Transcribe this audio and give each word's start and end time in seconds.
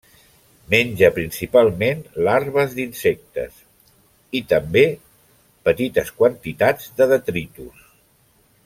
Menja 0.73 1.09
principalment 1.17 2.01
larves 2.29 2.73
d'insectes 2.79 3.61
i, 4.41 4.43
també, 4.55 4.85
petites 5.69 6.11
quantitats 6.23 6.91
de 7.03 7.11
detritus. 7.17 7.87